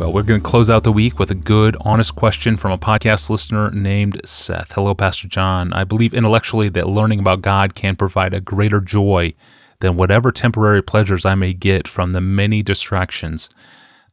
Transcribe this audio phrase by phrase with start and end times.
[0.00, 2.78] Well, we're going to close out the week with a good, honest question from a
[2.78, 4.72] podcast listener named Seth.
[4.72, 5.74] Hello, Pastor John.
[5.74, 9.34] I believe intellectually that learning about God can provide a greater joy
[9.80, 13.50] than whatever temporary pleasures I may get from the many distractions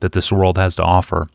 [0.01, 1.29] that this world has to offer,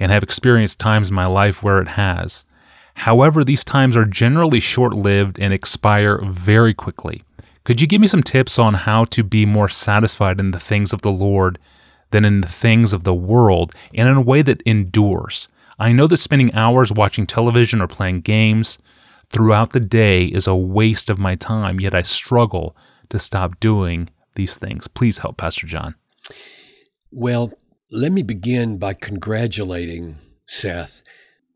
[0.00, 2.46] and have experienced times in my life where it has.
[2.94, 7.24] However, these times are generally short lived and expire very quickly.
[7.64, 10.94] Could you give me some tips on how to be more satisfied in the things
[10.94, 11.58] of the Lord
[12.10, 15.48] than in the things of the world and in a way that endures?
[15.78, 18.78] I know that spending hours watching television or playing games
[19.30, 22.76] throughout the day is a waste of my time, yet I struggle
[23.10, 24.88] to stop doing these things.
[24.88, 25.94] Please help, Pastor John.
[27.10, 27.52] Well,
[27.90, 31.02] let me begin by congratulating Seth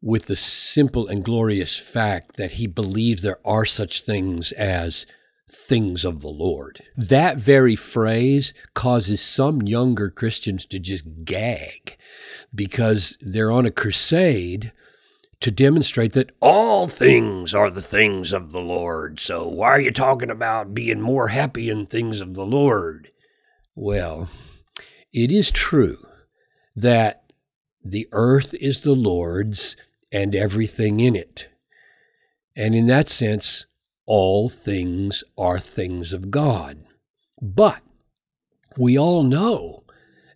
[0.01, 5.07] with the simple and glorious fact that he believes there are such things as
[5.52, 6.83] things of the Lord.
[6.97, 11.96] That very phrase causes some younger Christians to just gag
[12.54, 14.73] because they're on a crusade
[15.41, 19.18] to demonstrate that all things are the things of the Lord.
[19.18, 23.10] So why are you talking about being more happy in things of the Lord?
[23.74, 24.29] Well,
[25.13, 25.98] it is true
[26.76, 27.32] that
[27.85, 29.76] the earth is the Lord's
[30.13, 31.48] and everything in it.
[32.54, 33.66] And in that sense,
[34.06, 36.84] all things are things of God.
[37.40, 37.82] But
[38.76, 39.84] we all know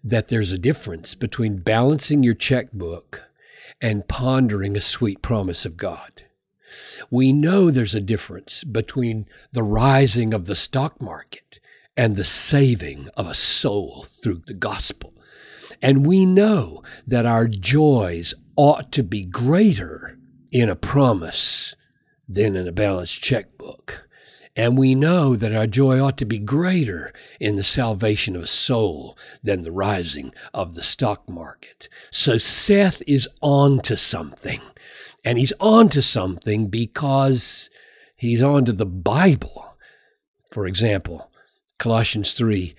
[0.04, 3.28] that there's a difference between balancing your checkbook
[3.80, 6.24] and pondering a sweet promise of God.
[7.10, 11.60] We know there's a difference between the rising of the stock market
[11.96, 15.14] and the saving of a soul through the gospel.
[15.82, 20.18] And we know that our joys ought to be greater
[20.50, 21.74] in a promise
[22.28, 24.08] than in a balanced checkbook.
[24.56, 28.46] And we know that our joy ought to be greater in the salvation of a
[28.46, 31.90] soul than the rising of the stock market.
[32.10, 34.62] So Seth is on to something.
[35.24, 37.68] And he's on to something because
[38.16, 39.76] he's on to the Bible.
[40.50, 41.30] For example,
[41.78, 42.74] Colossians 3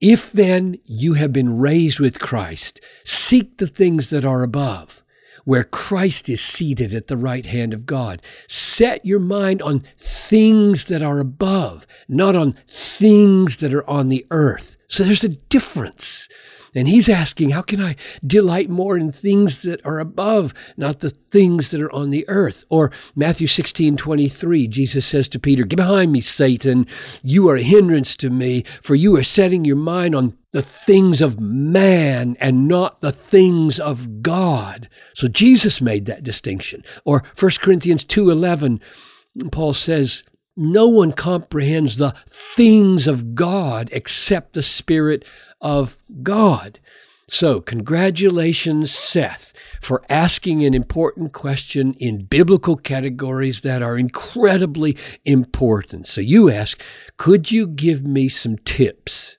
[0.00, 5.02] If then you have been raised with Christ, seek the things that are above
[5.44, 8.22] where Christ is seated at the right hand of God.
[8.46, 14.26] Set your mind on things that are above, not on things that are on the
[14.30, 14.76] earth.
[14.88, 16.28] So there's a difference.
[16.74, 21.10] And he's asking, how can I delight more in things that are above, not the
[21.10, 22.64] things that are on the earth?
[22.70, 26.86] Or Matthew 16, 23, Jesus says to Peter, Get behind me, Satan.
[27.22, 31.20] You are a hindrance to me, for you are setting your mind on the things
[31.20, 34.88] of man and not the things of God.
[35.14, 36.82] So Jesus made that distinction.
[37.04, 38.80] Or 1 Corinthians 2:11
[39.52, 40.24] Paul says,
[40.56, 42.14] "No one comprehends the
[42.56, 45.24] things of God except the spirit
[45.60, 46.80] of God.
[47.28, 56.08] So, congratulations, Seth, for asking an important question in biblical categories that are incredibly important.
[56.08, 56.82] So, you ask,
[57.16, 59.36] could you give me some tips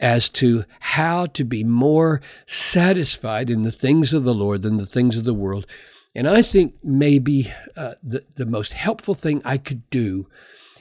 [0.00, 4.86] as to how to be more satisfied in the things of the Lord than the
[4.86, 5.66] things of the world?
[6.14, 10.28] And I think maybe uh, the, the most helpful thing I could do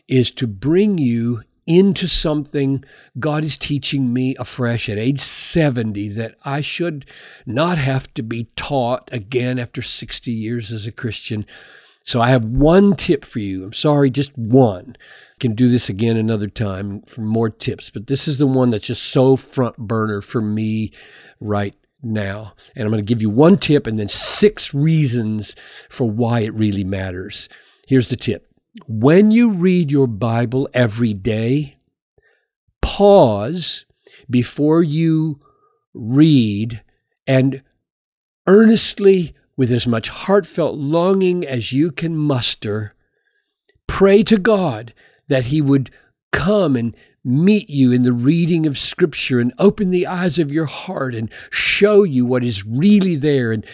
[0.07, 2.83] is to bring you into something
[3.17, 7.05] God is teaching me afresh at age 70 that I should
[7.45, 11.45] not have to be taught again after 60 years as a Christian.
[12.03, 13.63] So I have one tip for you.
[13.63, 14.97] I'm sorry, just one.
[15.39, 18.87] Can do this again another time for more tips, but this is the one that's
[18.87, 20.91] just so front burner for me
[21.39, 22.53] right now.
[22.75, 25.55] And I'm going to give you one tip and then six reasons
[25.89, 27.47] for why it really matters.
[27.87, 28.47] Here's the tip
[28.87, 31.75] when you read your Bible every day,
[32.81, 33.85] pause
[34.29, 35.39] before you
[35.93, 36.83] read
[37.27, 37.63] and
[38.47, 42.93] earnestly, with as much heartfelt longing as you can muster,
[43.87, 44.93] pray to God
[45.27, 45.91] that He would
[46.31, 50.65] come and meet you in the reading of Scripture and open the eyes of your
[50.65, 53.65] heart and show you what is really there and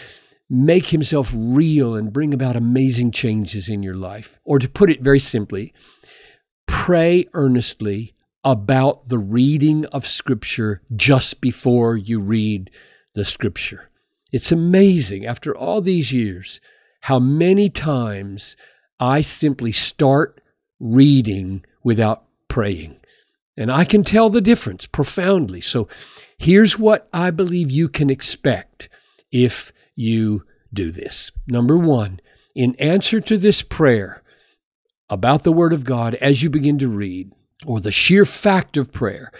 [0.48, 4.38] make himself real and bring about amazing changes in your life.
[4.44, 5.72] Or to put it very simply,
[6.66, 12.70] pray earnestly about the reading of Scripture just before you read
[13.14, 13.89] the Scripture.
[14.32, 16.60] It's amazing after all these years
[17.02, 18.56] how many times
[18.98, 20.40] I simply start
[20.78, 22.96] reading without praying.
[23.56, 25.60] And I can tell the difference profoundly.
[25.60, 25.88] So
[26.38, 28.88] here's what I believe you can expect
[29.30, 31.30] if you do this.
[31.46, 32.20] Number one,
[32.54, 34.22] in answer to this prayer
[35.08, 37.32] about the Word of God as you begin to read,
[37.66, 39.30] or the sheer fact of prayer,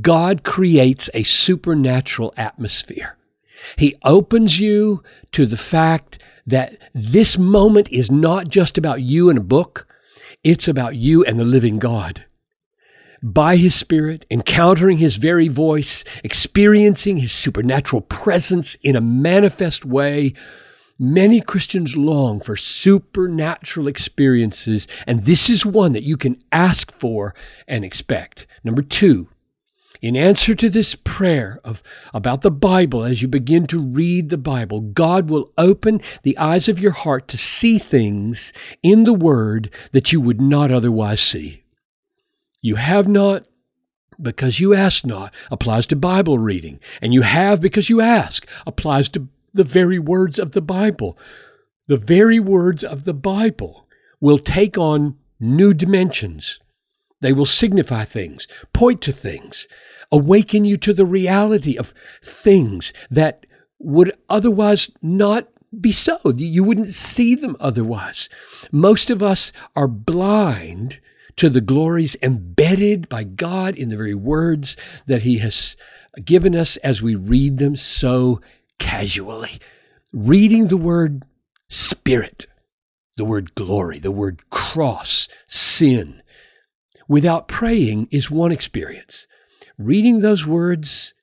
[0.00, 3.18] God creates a supernatural atmosphere.
[3.76, 9.38] He opens you to the fact that this moment is not just about you and
[9.38, 9.86] a book,
[10.44, 12.24] it's about you and the living God.
[13.22, 20.34] By His Spirit, encountering His very voice, experiencing His supernatural presence in a manifest way,
[20.98, 27.34] many Christians long for supernatural experiences, and this is one that you can ask for
[27.66, 28.46] and expect.
[28.62, 29.28] Number two,
[30.00, 31.82] in answer to this prayer of,
[32.12, 36.68] about the Bible, as you begin to read the Bible, God will open the eyes
[36.68, 38.52] of your heart to see things
[38.82, 41.64] in the Word that you would not otherwise see.
[42.60, 43.46] You have not
[44.20, 49.08] because you ask not applies to Bible reading, and you have because you ask applies
[49.10, 51.18] to the very words of the Bible.
[51.86, 53.86] The very words of the Bible
[54.20, 56.60] will take on new dimensions.
[57.20, 59.66] They will signify things, point to things,
[60.12, 63.46] awaken you to the reality of things that
[63.78, 65.48] would otherwise not
[65.78, 66.18] be so.
[66.34, 68.28] You wouldn't see them otherwise.
[68.70, 71.00] Most of us are blind
[71.36, 74.76] to the glories embedded by God in the very words
[75.06, 75.76] that He has
[76.24, 78.40] given us as we read them so
[78.78, 79.58] casually.
[80.12, 81.24] Reading the word
[81.68, 82.46] spirit,
[83.16, 86.22] the word glory, the word cross, sin,
[87.08, 89.26] without praying is one experience.
[89.78, 91.14] Reading those words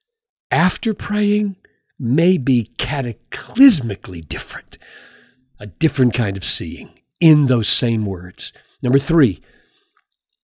[0.52, 1.56] after praying
[2.00, 4.78] may be cataclysmically different,
[5.60, 8.54] a different kind of seeing in those same words.
[8.82, 9.42] Number three,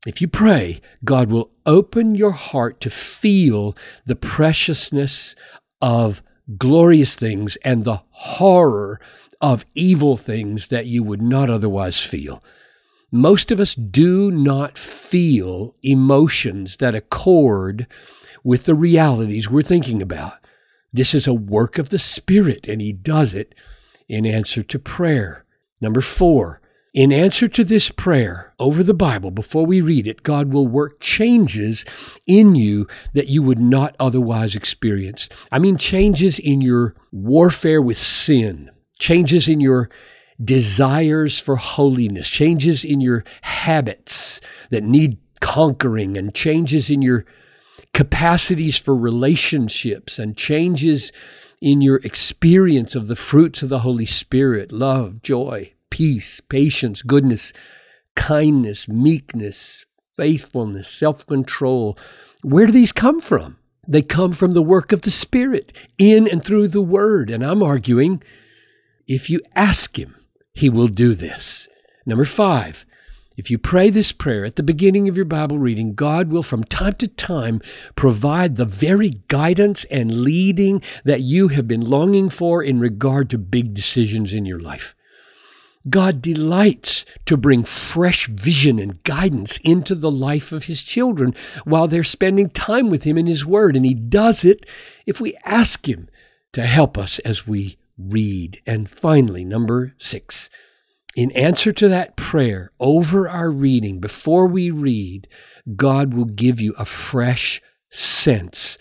[0.07, 3.75] if you pray, God will open your heart to feel
[4.05, 5.35] the preciousness
[5.81, 6.23] of
[6.57, 8.99] glorious things and the horror
[9.41, 12.41] of evil things that you would not otherwise feel.
[13.11, 17.87] Most of us do not feel emotions that accord
[18.43, 20.33] with the realities we're thinking about.
[20.93, 23.55] This is a work of the Spirit, and He does it
[24.07, 25.45] in answer to prayer.
[25.81, 26.61] Number four,
[26.93, 30.99] in answer to this prayer over the Bible, before we read it, God will work
[30.99, 31.85] changes
[32.25, 35.29] in you that you would not otherwise experience.
[35.51, 39.89] I mean, changes in your warfare with sin, changes in your
[40.43, 44.39] desires for holiness, changes in your habits
[44.69, 47.25] that need conquering, and changes in your
[47.93, 51.11] capacities for relationships, and changes
[51.61, 57.51] in your experience of the fruits of the Holy Spirit love, joy, peace, patience, goodness,
[58.15, 59.85] kindness, meekness,
[60.15, 61.97] faithfulness, self control.
[62.43, 63.57] Where do these come from?
[63.87, 67.29] They come from the work of the Spirit in and through the Word.
[67.29, 68.21] And I'm arguing
[69.07, 70.15] if you ask Him,
[70.53, 71.67] He will do this.
[72.05, 72.85] Number five,
[73.37, 76.63] if you pray this prayer at the beginning of your Bible reading, God will from
[76.65, 77.61] time to time
[77.95, 83.37] provide the very guidance and leading that you have been longing for in regard to
[83.37, 84.93] big decisions in your life.
[85.89, 91.87] God delights to bring fresh vision and guidance into the life of His children while
[91.87, 93.77] they're spending time with Him in His Word.
[93.77, 94.65] And He does it
[95.05, 96.09] if we ask Him
[96.51, 98.61] to help us as we read.
[98.65, 100.49] And finally, number six,
[101.15, 105.27] in answer to that prayer over our reading, before we read,
[105.75, 108.77] God will give you a fresh sense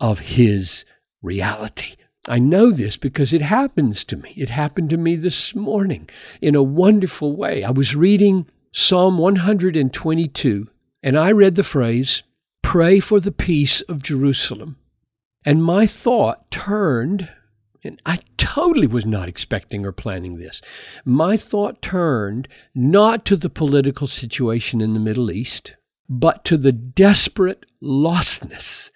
[0.00, 0.84] of His
[1.22, 1.94] reality.
[2.28, 4.34] I know this because it happens to me.
[4.36, 6.08] It happened to me this morning
[6.40, 7.62] in a wonderful way.
[7.62, 10.68] I was reading Psalm 122
[11.02, 12.24] and I read the phrase,
[12.62, 14.76] Pray for the peace of Jerusalem.
[15.44, 17.28] And my thought turned,
[17.86, 20.60] and I totally was not expecting or planning this.
[21.04, 25.76] My thought turned not to the political situation in the Middle East,
[26.08, 28.90] but to the desperate lostness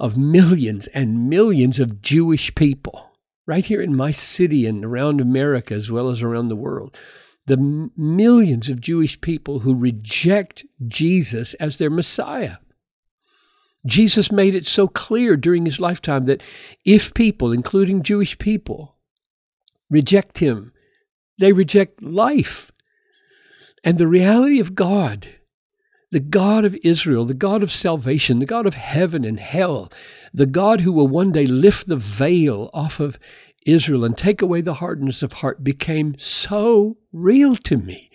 [0.00, 3.12] of millions and millions of Jewish people
[3.46, 6.96] right here in my city and around America as well as around the world.
[7.46, 12.58] The millions of Jewish people who reject Jesus as their Messiah.
[13.86, 16.42] Jesus made it so clear during his lifetime that
[16.84, 18.96] if people, including Jewish people,
[19.90, 20.72] reject him,
[21.38, 22.72] they reject life.
[23.84, 25.28] And the reality of God
[26.10, 29.90] the God of Israel, the God of salvation, the God of heaven and hell,
[30.32, 33.18] the God who will one day lift the veil off of
[33.66, 38.10] Israel and take away the hardness of heart, became so real to me.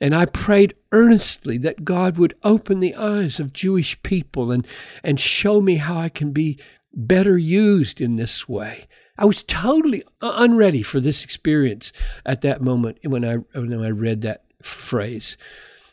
[0.00, 4.66] And I prayed earnestly that God would open the eyes of Jewish people and,
[5.02, 6.58] and show me how I can be
[6.92, 8.86] better used in this way.
[9.16, 11.92] I was totally unready for this experience
[12.26, 15.36] at that moment when I, when I read that phrase.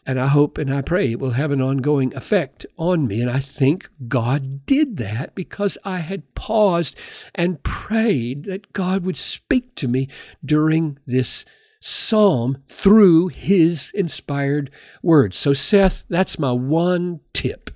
[0.04, 3.22] And I hope and I pray it will have an ongoing effect on me.
[3.22, 6.98] And I think God did that because I had paused
[7.36, 10.08] and prayed that God would speak to me
[10.44, 11.46] during this
[11.82, 14.70] psalm through his inspired
[15.02, 15.36] words.
[15.36, 17.72] So, Seth, that's my one tip.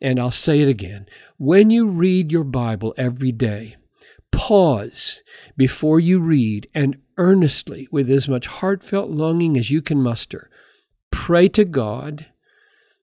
[0.00, 1.06] And I'll say it again.
[1.38, 3.76] When you read your Bible every day,
[4.30, 5.22] pause
[5.56, 10.50] before you read and earnestly, with as much heartfelt longing as you can muster,
[11.10, 12.26] pray to God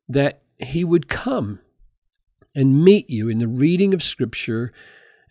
[0.08, 1.60] that He would come
[2.56, 4.72] and meet you in the reading of Scripture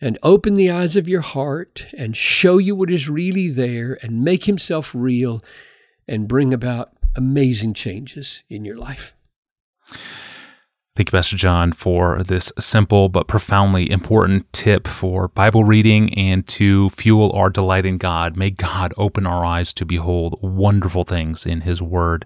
[0.03, 4.21] and open the eyes of your heart and show you what is really there and
[4.21, 5.41] make Himself real
[6.09, 9.15] and bring about amazing changes in your life.
[10.95, 16.45] Thank you, Pastor John, for this simple but profoundly important tip for Bible reading and
[16.49, 18.35] to fuel our delight in God.
[18.35, 22.25] May God open our eyes to behold wonderful things in His Word.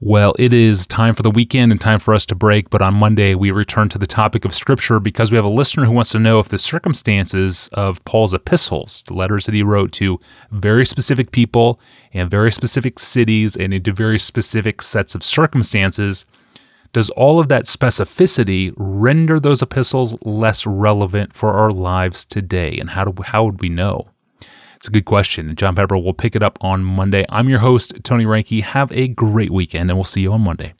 [0.00, 2.92] Well, it is time for the weekend and time for us to break, but on
[2.92, 6.10] Monday we return to the topic of Scripture because we have a listener who wants
[6.10, 10.84] to know if the circumstances of Paul's epistles, the letters that he wrote to very
[10.84, 11.80] specific people
[12.12, 16.26] and very specific cities and into very specific sets of circumstances,
[16.92, 22.76] does all of that specificity render those epistles less relevant for our lives today?
[22.78, 24.08] And how, do, how would we know?
[24.76, 25.56] It's a good question.
[25.56, 27.24] John Piper will pick it up on Monday.
[27.30, 28.62] I'm your host, Tony Reinke.
[28.62, 30.74] Have a great weekend, and we'll see you on Monday.